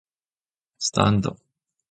[0.79, 1.37] スタンド